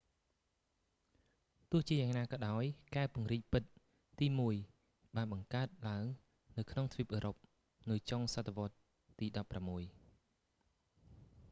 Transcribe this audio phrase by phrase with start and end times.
[1.71, 2.63] ទោះជាយ៉ាងណាក៏ដោយ
[2.95, 3.63] កែវពង្រីកពិត
[4.19, 4.55] ទីមួយ
[5.15, 6.05] បានបង្កើតឡើង
[6.57, 7.35] នៅក្នុងទ្វីបអឺរ៉ុប
[7.89, 8.77] នៅចុងសតវត្ស
[9.19, 9.81] ទី16